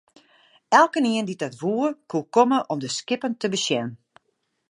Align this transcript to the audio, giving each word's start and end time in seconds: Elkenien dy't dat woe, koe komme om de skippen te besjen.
Elkenien 0.79 1.27
dy't 1.27 1.41
dat 1.43 1.57
woe, 1.61 1.85
koe 2.09 2.25
komme 2.35 2.59
om 2.71 2.79
de 2.83 2.89
skippen 2.97 3.33
te 3.39 3.47
besjen. 3.53 3.87